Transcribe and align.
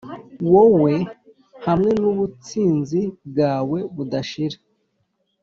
wowe 0.53 0.93
hamwe 1.65 1.91
nubutsinzi 1.99 3.01
bwawe 3.29 3.77
budashira 3.95 4.57